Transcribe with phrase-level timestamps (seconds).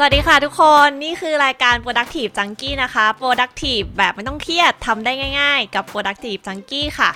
[0.00, 7.10] สวัสดีค่ะทุกคนนี่คือรายการ Productive Junkie นะคะ Productive แบบไม่ต้องเครียดทำได้ง่ายๆ กับ Productive Junkie ค่ะ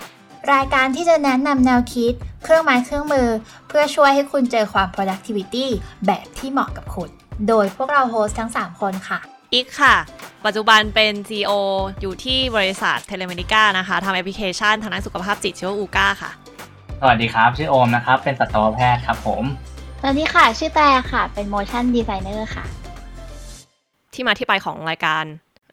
[0.53, 2.13] รายการที่จะแนะนำแนวคิด
[2.45, 3.29] เครื่องไม้เครื่องมือ
[3.69, 5.67] เพื่อช่วยให้คุณเจอความ productivity
[6.07, 7.11] แบบที่เหมาะกับคุณ
[7.49, 9.19] โดยพวกเรา host ทั้ง 3 คนค่ะ
[9.55, 9.97] อิ๊กค่ะ
[10.45, 11.53] ปัจจุบันเป็น CEO
[12.01, 16.31] อยู่ที่บริษัท Telemedica นะคะทำแอปพลิเคชันทางด้านสุขภาพจิตชื่อว่า Ooca ค่ะ
[17.01, 19.45] สวัสดีครับ ชื่อโอมนะครับ เป็นสัตวแพทย์ครับผม
[20.05, 22.65] สวัสดีค่ะ ชื่อแต่ค่ะ เป็น motion designer ค่ะ
[24.15, 25.25] ที่มาที่ไปของรายการ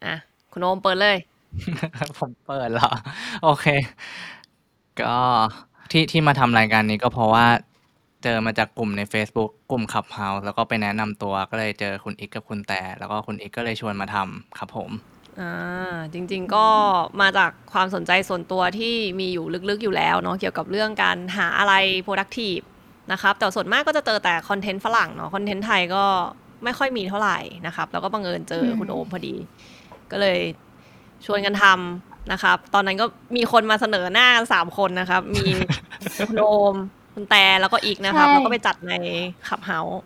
[0.05, 0.15] อะ
[0.51, 1.17] คุณโอมเปิดเลย
[2.19, 2.89] ผมเปิดเหรอ
[3.43, 3.65] โอเค
[5.01, 5.15] ก็
[5.91, 7.45] ที่ที่มาทำรายการนี้ก็เพราะว่า
[8.23, 14.89] เจอมาจากกลุ่มใน Facebook กลุ่มขับเฮาแล้วก็ไปแนะนำตัวก็เลยเจอคุณอีกกับคุณแต่ แล้วก็คุณอีกก็เลยชวนมาทำครับผม
[15.39, 16.67] อ่าจริงๆก็
[17.21, 21.73] มาจากความสนใจส่วนตัวที่มีอยู่ลึกๆอยู่แล้วเนาะเกี่ยวกับเรื่องการหาอะไร
[22.05, 22.65] productive
[23.11, 26.03] นะครับ แต่ส่วนมากก็จะเจอแต่คอนเทนต์ฝรั่งเนาะคอนเทนต์ไทยก็
[26.63, 29.35] ไม่ค่อยมีเท่าไหร่นะครับ แล้วก็บังเอิญเจอคุณโอมพอดี
[30.11, 30.39] ก็เลย
[31.25, 35.45] ชวนกันทำนะครับ ตอนนั้นก็มีคนมาเสนอหน้ากันสามคนนะครับ มี
[36.27, 36.75] คุณโอม
[37.13, 38.93] คุณแต่แล้วก็อีกนะครับใช่แล้วก็ไปจัดใน
[39.47, 40.01] ขับเฮาส์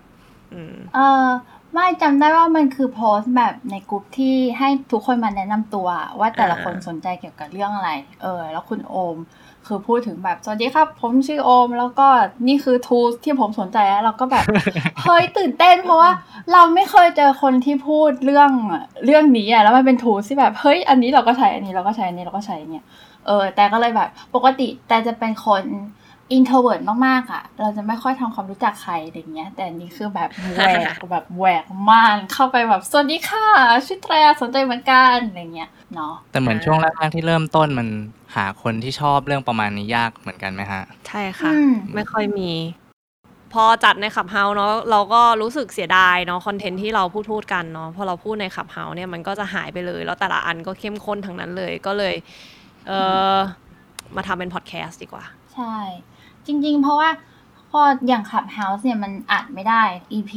[0.53, 1.25] อืมเออ
[1.73, 5.87] ไม่จำได้ว่ามันคือโพสต์แบบในกลุ่มที่ให้ทุกคนมาแนะนำตัว
[6.19, 9.17] ว่าแต่ละอ่าคนสนใจเกี่ยวกับเรื่องอะไร เออ แล้วคุณโอม
[9.67, 12.07] คือพูดถึงแบบสวัสดีครับ ผมชื่อโอม แล้วก็
[12.47, 14.43] นี่คือ tool ที่ผมสนใจแล้วเราก็แบบ
[15.03, 16.11] เฮ้ยตื่นเต้น เพราะว่า
[16.53, 18.51] เราไม่เคยเจอคนที่พูดเรื่อง
[19.05, 22.85] เรื่องนี้อะแล้วมันเป็น tool ที่แบบเฮ้ยอันนี้เราก็ใช้อันนี้เราก็ใช้อันนี้เราก็ใช้เนี่ย
[23.25, 25.63] เออ แต่ก็เลยแบบปกติแตรจะเป็นคน
[26.33, 30.61] introvert มากๆอะ เราจะไม่ค่อยทำความรู้จักใครอะไรเงี้ย แต่อันนี้คือแบบแหว
[30.93, 33.47] กแบบแหวกม่านเข้าไปแบบสวัสดีค่ะ
[33.85, 37.87] ชื่อแตรสนใจเหมือนกันอะไรเงี้ยเนาะแต่เหมือนช่วงแรกๆที่เริ่มต้นมัน
[38.35, 42.51] หาคนที่ชอบเรื่องประมาณนี้ยากเหมือนกันไหมฮะ ใช่ค่ะอืมไม่ค่อยมี
[43.53, 52.15] พอจัดใน Clubhouse เนาะเราก็รู้สึกเสียดายเนาะ content ที่เราพูดพูดกันเนาะพอเราพูดใน Clubhouse เนี่ยมันก็จะหายไปเลย แล้วแต่ละอันก็เข้มข้นทั้งนั้นเลยก็เลย
[52.87, 52.91] เอ
[53.33, 53.35] อ
[54.15, 55.23] มาทำเป็นพอดแคสต์ดีกว่า
[55.55, 55.75] ใช่
[56.45, 57.09] จริง ๆ เพราะว่า
[57.71, 59.83] พออย่าง Clubhouse เนี่ยมันอัดไม่ได้
[60.17, 60.31] EP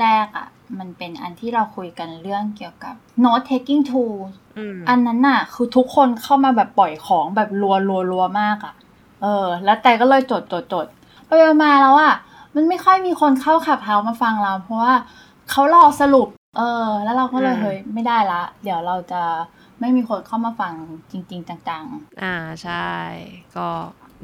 [0.00, 2.94] แรก ๆอะ มันเป็นอันที่เราคุยกันเรื่องเกี่ยวกับ
[3.24, 4.16] note taking tool
[4.58, 8.74] อืมอันนั้นน่ะ คือทุกคนเข้ามาแบบปล่อยของแบบรัวรัวรัวมากอะ
[9.22, 10.86] เออ แล้วแตรก็เลยจดจดจด
[11.26, 12.14] ไปๆมาๆแล้วอะ
[12.54, 14.94] มันไม่ค่อยมีคนเข้า Clubhouse มาฟังเรา เพราะว่า
[15.50, 16.28] เขารอสรุป
[16.58, 19.22] เออ แล้วเราก็เลยอืมเฮ้ยไม่ได้ละ เดี๋ยวเราจะ
[19.80, 20.72] ไม่มีคนเข้ามาฟัง
[21.10, 22.88] จริง ๆ จังๆ อ่าใช่
[23.56, 23.66] ก็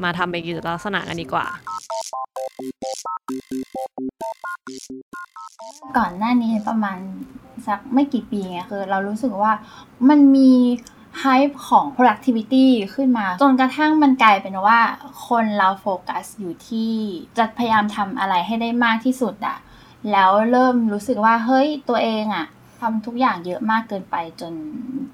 [0.02, 1.46] มาทำเป็นกิจลักษณะกันดีกว่า
[5.96, 6.98] ก่อนหน้านี้ประมาณ
[7.66, 9.52] สักไม่กี่ปีไงคือเรารู้สึกว่า
[10.08, 10.52] มันมี
[11.20, 14.80] ไฮป์ของ productivity ขึ้นมา จนกระทั่งมันกลายเป็นว่า
[15.28, 16.92] คนเราโฟกัสอยู่ที่
[17.38, 19.58] จะพยายามทำอะไรให้ได้มากที่สุดอะ
[20.12, 22.46] แล้วเริ่มรู้สึกว่าเฮ้ยตัวเองอะ
[22.80, 24.52] ทำทุกอย่างเยอะมากเกินไปจน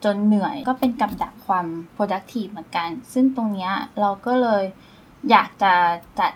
[0.05, 4.65] จนเหนื่อย ก็เป็นกับดักความ productive เหมือนกัน ซึ่งตรงเนี้ยเราก็เลย
[5.31, 5.73] อยากจะ
[6.21, 6.33] จัด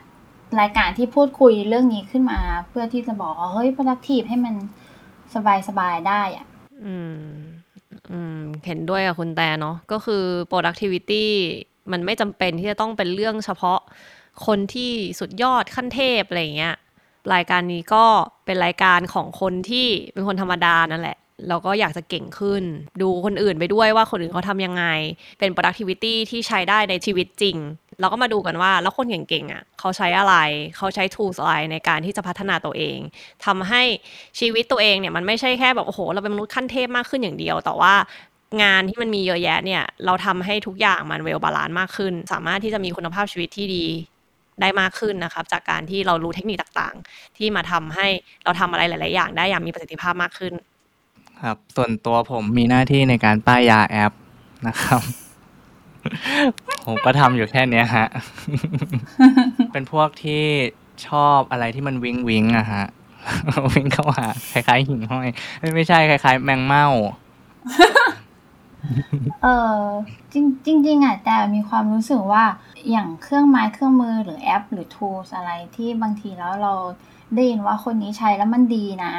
[0.60, 4.54] รายการที่พูดคุยเรื่องนี้ขึ้นมา เพื่อที่จะบอกว่าเฮ้ย productive ให้มัน
[5.34, 6.46] สบายๆได้อะ
[6.86, 7.20] อืม
[8.12, 11.26] อืมเห็นด้วยกับคุณแต่เนาะก็คือ productivity
[11.92, 13.80] มันไม่จำเป็นที่จะต้องเป็นเรื่องเฉพาะ
[14.46, 16.76] คนที่สุดยอดขั้นเทพอะไรเงี้ย
[17.34, 18.04] รายการนี้ก็
[18.44, 21.18] เป็นรายการของคนที่เป็นคนธรรมดานั่นแหละ
[21.48, 22.62] แล้วก็อยากจะเก่งขึ้น
[23.02, 24.84] ดูคนอื่นไปด้วยว่าคนอื่นเขาทำยังไง
[25.38, 27.56] เป็น productivity ที่ใช้ได้ในชีวิตจริง
[28.00, 30.34] เราก็มาดูกันว่าแล้วคนเก่งๆอะเขาใช้อะไร
[30.76, 32.98] เขาใช้ tools อะไรในการที่จะพัฒนาตัวเอง
[33.46, 33.82] ทำให้
[34.38, 37.94] ชีวิตตัวเองเนี่ยมันไม่ใช่แค่แบบโอ้โห เราเป็นมนุษย์ขั้นเทพมากขึ้นอย่างเดียว แต่ว่า
[38.62, 43.86] งานที่มันมีเยอะแยะเนี่ย เราทำให้ทุกอย่างมัน well balance มากขึ้น สามารถที่จะมีคุณภาพชีวิตที่ดี
[44.60, 48.06] ได้มากขึ้นนะครับ จากการที่เรารู้เทคนิคต่างๆ ที่มาทำให้
[48.44, 50.54] เราทำอะไรหลาย ๆ อย่างได้อย่างมีประสิทธิภาพมากขึ้น
[51.42, 54.12] ครับ ส่วนตัวผมมีหน้าที่ในการป้ายยาแอป
[54.68, 55.02] นะครับ
[56.86, 58.06] ผมก็ทำอยู่แค่เนี้ยฮะ
[59.72, 60.44] เป็นพวกที่
[61.08, 62.84] ชอบอะไรที่มันวิงวิงอะฮะ
[63.72, 66.88] วิ่งเข้าหาคล้ายๆหิ่งห้อยเอ้ยไม่ใช่คล้ายๆ แมงเม่า
[69.42, 69.80] เออ
[70.32, 72.44] จริงจริงๆอะแต่มีความรู้สึกว่า
[72.90, 76.74] อย่างเครื่องไม้เครื่องมือหรือแอป หรือ tools อะไรที่บางทีแล้วเรา
[77.34, 79.12] ได้ยินว่าคนนี้ใช้แล้วมันดีนะ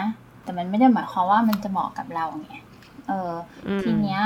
[0.44, 2.54] แต่มันไม่ได้หมายความว่ามันจะเหมาะกับเราไง
[3.08, 3.34] เออ
[3.68, 4.22] อืมทีเนี้ย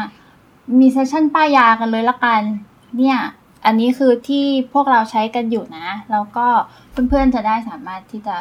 [0.79, 2.41] มีเซสชั่นป้ายยากันเลยละกัน
[2.97, 3.17] เนี่ย
[3.65, 6.47] อันนี้คือที่พวกเราใช้กันอยู่นะ แล้วก็
[6.91, 8.37] เพื่อนๆจะได้สามารถที่จะ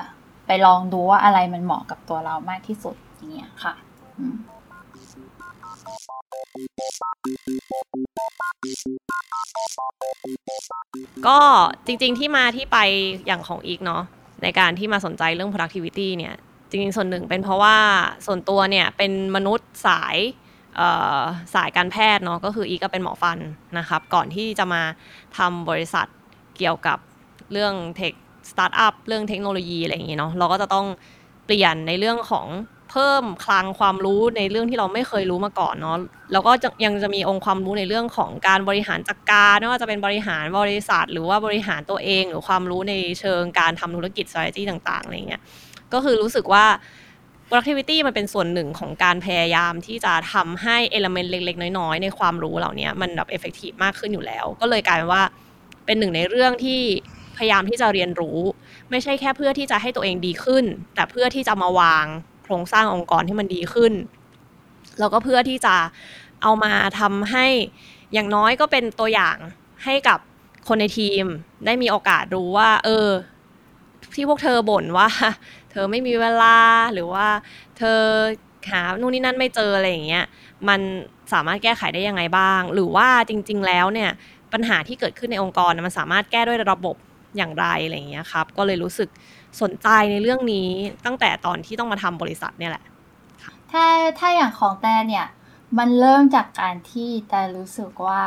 [0.46, 3.74] ไปลองดูว่าอะไรมันเหมาะกับตัวเรามากที่สุดอย่างเงี้ยค่ะ
[11.26, 11.38] ก็
[11.86, 12.78] จริงๆที่มาที่ไป
[13.26, 14.02] อย่างของอีกเนาะ
[14.42, 16.34] ในการที่มาสนใจเรื่อง productivity เนี่ย
[16.68, 17.76] จริงๆส่วนหนึ่งเป็นเพราะว่า
[18.26, 20.16] ส่วนตัวเนี่ยเป็นมนุษย์สาย
[21.54, 23.38] สายการแพทย์เนาะก็คืออีก็เป็นหมอฟัน
[23.78, 24.82] นะครับ ก่อนที่จะมา
[25.38, 26.06] ทำบริษัท
[26.58, 26.98] เกี่ยวกับ
[27.52, 28.12] เรื่อง tech
[28.50, 30.86] startup เรื่องเทคโนโลยีอะไรอย่างเงี้เนาะเราก็จะต้อง
[31.46, 32.46] เปลี่ยนในเรื่องของ
[32.90, 35.96] เพิ่มคลังความรู้ในเรื่องที่เราไม่เคยรู้มาก่อนเนาะ
[36.32, 36.52] แล้วก็
[36.84, 45.42] ยังจะมีองค์ความรู้ในเรื่องของการบริหารจัดการไม่ว่าจะเป็นบริหารบริษัท หรือว่าบริหารตัวเอง หรือความรู้ในเชิงการทำธุรกิจ strategy ต่างๆอะไรเงี้ย
[45.92, 46.64] ก็คือรู้สึกว่า
[47.48, 55.22] productivity มันเป็นส่วนหนึ่งของการพยายามที่จะทำให้ element เล็ก ๆ น้อยๆ ในความรู้เหล่านี้มันแบบ effective มากขึ้นอยู่แล้ว ก็เลยกลายเป็นว่า
[55.86, 56.80] เป็นหนึ่งในเรื่องที่
[57.36, 58.38] พยายามที่จะเรียนรู้
[58.90, 60.64] ไม่ใช่แค่เพื่อที่จะให้ตัวเองดีขึ้น
[60.94, 62.06] แต่เพื่อที่จะมาวาง
[62.44, 63.92] โครงสร้างองค์กรที่มันดีขึ้น
[64.98, 65.76] แล้วก็เพื่อที่จะ
[66.42, 67.46] เอามาทำให้
[68.12, 69.36] อย่างน้อยก็เป็นตัวอย่าง
[69.84, 70.18] ให้กับ
[70.68, 71.24] คนในทีม
[71.66, 73.08] ได้มีโอกาสรู้ว่า เออ
[74.14, 75.08] ที่พวกเธอบ่นว่า
[75.74, 76.56] เธอไม่มีเวลา
[76.92, 77.26] หรือว่า
[77.78, 78.00] เธอ
[78.70, 80.24] หานู่นนี่นั่นไม่เจออะไรอย่างเงี้ย
[80.68, 80.80] มัน
[81.32, 84.10] สามารถแก้ไขได้ยังไงบ้าง หรือว่าจริง ๆ แล้วเนี่ย
[84.52, 86.96] ปัญหาที่เกิดขึ้นในองค์กรมันสามารถแก้ด้วยระบบ
[87.36, 89.08] อย่างไรอะไรอย่างเงี้ยครับก็เลยรู้สึก
[89.62, 90.68] สนใจในเรื่องนี้
[91.06, 92.84] ตั้งแต่ตอนที่ต้องมาทำบริษัทเนี่ยแหละ
[93.72, 93.84] ถ้า
[94.18, 95.26] ถ้าอย่างของแต่เนี่ย
[95.78, 98.22] มันเริ่มจากการที่แต่รู้สึกว่า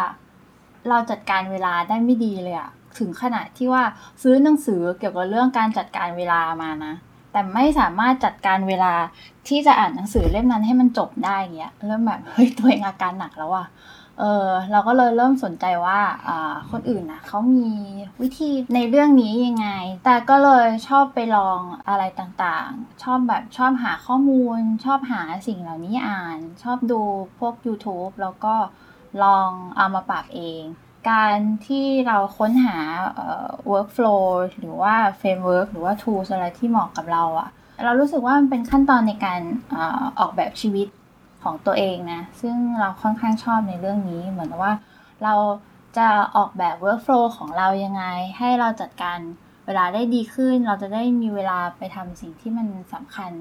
[0.90, 3.84] เราจัดการเวลาได้ไม่ดีเลยอะถึงขนาดที่ว่า
[4.22, 6.94] ซื้อหนังสือเกี่ยวกับเรื่องการจัดการเวลามานะ
[7.38, 8.94] แต่ไม่สามารถจัดการเวลา
[9.48, 13.68] ที่จะอ่านหนังสือเล่มนั้นให้มันจบได้เงี้ยเริ่มแบบเฮ้ยตัวเองอาการหนักแล้วอะ
[14.20, 17.72] เออเราก็เลยเริ่มสนใจว่าอ่าคนอื่นนะเขามี
[18.22, 19.70] วิธีในเรื่องนี้ยังไง
[20.06, 27.02] แต่ก็เลยชอบไปลองอะไรต่างๆ ชอบแบบชอบหาข้อมูล ชอบหาสิ่งเหล่านี้อ่าน ชอบดู
[27.40, 28.56] พวก YouTube แล้วก็
[29.24, 30.64] ลองเอามาปรับเอง
[31.10, 31.38] การ
[31.68, 32.78] ที่เราค้นหา
[33.72, 34.24] workflow
[34.60, 37.50] หรือว่า framework หรือว่า tools อะไรที่เหมาะกับเราอะ
[37.86, 39.42] เรารู้สึกว่ามันเป็นขั้นตอนในการ
[40.20, 40.88] ออกแบบชีวิต
[41.44, 44.74] ของตัวเองนะ ซึ่งเราค่อนข้างชอบในเรื่องนี้ เหมือนว่า
[45.24, 45.36] เรา
[45.98, 48.04] จะออกแบบ workflow ของเรายังไง
[48.38, 49.20] ให้เราจัดการ
[49.66, 53.32] เวลาได้ดีขึ้น เราจะได้มีเวลาไปทำสิ่งที่มันสำคัญ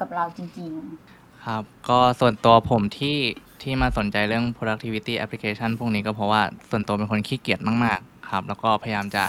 [0.00, 0.72] กับเราจริง
[1.10, 3.16] ๆ ครับ ก็ส่วนตัวผมที่
[3.62, 9.24] ที่มาสนใจเรื่อง productivity application พวกนี้ก็เพราะว่าส่วนตัวเป็นคนขี้เกียจมากๆครับ แล้วก็พยายามจะ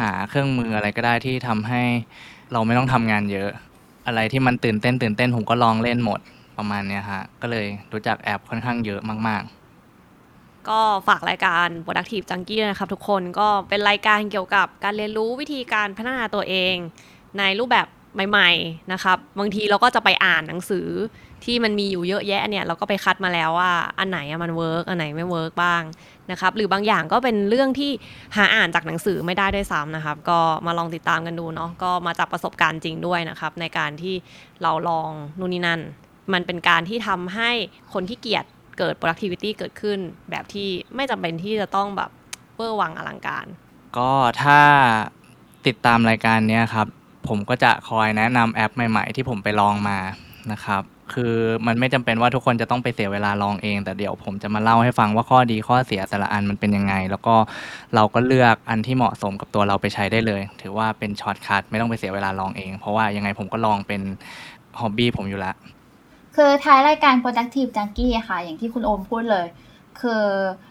[0.00, 1.82] หาเครื่องมืออะไรก็ได้ที่ทำให้
[2.52, 3.50] เราไม่ต้องทำงานเยอะ
[4.06, 6.20] อะไรที่มันตื่นเต้นตื่นเต้นผมก็ลองเล่นหมด
[6.58, 16.74] ประมาณนี้ฮะก็เลยรู้จักแอปค่อนข้างเยอะมาก ๆก็ฝากรายการ Productive Junkie นะครับทุกคนก็เป็นรายการเกี่ยวกับการเรียนรู้วิธีการพัฒนาตัวเอง
[17.38, 17.86] ในรูปแบบ
[18.30, 20.88] ใหม่ๆนะครับ บางทีเราก็จะไปอ่านหนังสือ
[21.44, 25.82] ที่มันมีอยู่เยอะแยะเนี่ยเราก็ไปคัดมาแล้วว่าอันไหนมัน work อันไหนไม่ work บ้าง
[26.30, 27.90] นะครับหรือบางอย่างก็เป็นเรื่องที่
[28.36, 34.14] หาอ่านจากหนังสือไม่ได้ด้วยซ้ำนะครับ ก็มาลองติดตามกันดูเนาะก็มาจากประสบการณ์จริงด้วยนะครับ ในการที่
[34.62, 35.08] เราลอง
[35.38, 35.80] นู่นนี่นั่น
[36.32, 37.50] มันเป็นการที่ทำให้
[37.92, 38.44] คนที่ขี้เกียจ
[38.78, 39.98] เกิด productivity เกิดขึ้น
[40.30, 42.10] แบบที่ไม่จำเป็นที่จะต้องแบบ
[42.56, 43.46] เวอร์วังอลังการ
[43.96, 44.10] ก็
[44.42, 44.60] ถ้า
[45.66, 46.86] ติดตามรายการนี้ครับ
[47.28, 49.98] ผมก็จะคอยแนะนำแอปใหม่ๆ ที่ผมไปลองมา
[50.52, 50.82] นะครับ
[51.14, 51.34] คือ
[51.66, 57.34] มันไม่จำเป็นว่าทุกคนจะต้องไปเสียเวลาลองเอง แต่เดี๋ยวผมจะมาเล่าให้ฟังว่าข้อดีข้อเสียแต่ละอันมันเป็นยังไง แล้วก็
[57.94, 64.02] เราก็เลือกอันที่เหมาะสมกับตัวเราไปใช้ได้เลย ถือว่าเป็น shortcut ไม่ต้องไปเสียเวลาลองเอง เพราะว่ายังไงผมก็ลองเป็น
[64.80, 65.54] hobby ผมอยู่แล้ว
[66.36, 69.46] คือท้ายรายการ productive junkie ค่ะ อย่างที่คุณโอมพูดเลย
[70.00, 70.24] คือ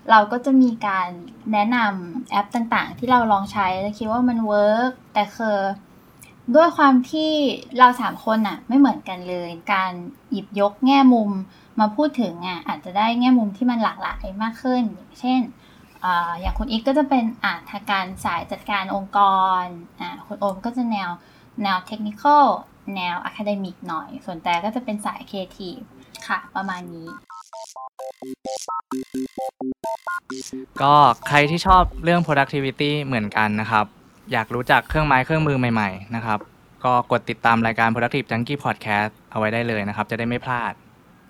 [0.10, 1.08] เราก็จะมีการ
[1.54, 5.58] แนะนำแอปต่างๆ ที่เราลองใช้แล้วคิดว่ามัน work แต่คือ
[6.56, 7.32] ด้วยความที่
[7.80, 9.92] เราสามคนอะไม่เหมือนกันเลย การ
[10.32, 11.30] หยิบยกแง่มุม
[11.80, 15.42] มาพูดถึงอะอาจจะได้แง่มุมที่มันหลากหลายมากขึ้น อย่างเช่น
[16.04, 16.08] อ
[16.42, 19.20] อย่างคุณอีกก็จะเป็นอาทางการสายจัดการองค์ก
[19.62, 19.64] ร
[20.00, 21.10] อ่าคุณโอมก็จะแนว
[21.64, 22.24] แนวเทคนิค
[22.96, 25.78] แนว academic หน่อย ส่วนแต่ก็จะเป็นสายครีเอทีฟ
[26.28, 27.08] ค่ะ ประมาณนี้
[30.82, 30.94] ก็
[31.28, 33.86] ใครที่ชอบเรื่อง productivity เหมือนกันนะครับ
[34.32, 36.40] อยากรู้จักเครื่องไม้เครื่องมือใหม่ๆนะครับ
[36.84, 40.74] ก็กดติดตามรายการ productive junkie podcast เอาไว้ได้เลยนะครับ จะได้ไม่พลาด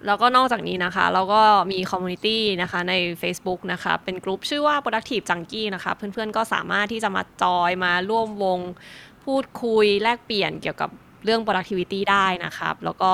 [0.05, 1.41] แล้วก็นอกจากนี้นะคะ เราก็
[1.71, 8.59] มี community นะคะใน Facebook นะคะ เป็นกลุ่มชื่อว่า productive junkie นะคะ เพื่อนๆก็สามารถที่จะมาจอยมาร่วมวง
[9.25, 10.89] พูดคุยแลกเปลี่ยนเกี่ยวกับ
[11.23, 13.11] เรื่อง productivity ได้นะครับ แล้วก็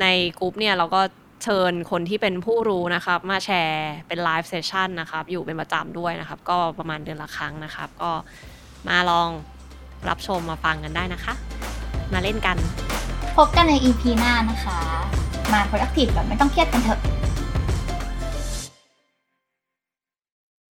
[0.00, 0.06] ใน
[0.40, 1.00] กลุ่มเนี่ยเราก็
[1.44, 8.10] เชิญคนที่เป็นผู้รู้นะครับ มาแชร์เป็นไลฟ์เซสชันนะครับ อยู่เป็นประจำด้วยนะครับ ก็ประมาณเดือนละครั้งนะครับ ก็
[8.88, 9.28] มาลอง
[10.08, 11.34] รับชมมาฟังกันได้นะคะ
[12.12, 12.56] มาเล่นกัน
[13.36, 14.78] พบกันใน EP หน้านะคะ
[15.52, 17.00] มา productive แบบไม่ต้องเครียดกันเถอะ